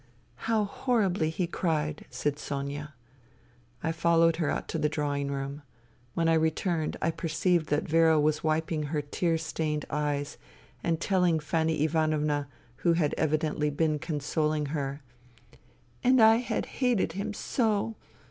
[0.49, 2.95] "How horribly he cried," said Sonia.
[3.83, 5.61] I followed her out into the drawing room.
[6.15, 10.39] When I returned I perceived that Vera was wiping her tear stained eyes
[10.83, 15.03] and telling Fanny Ivanovna who had evidently been consoHng her:
[15.49, 17.95] *' And I had hated him so.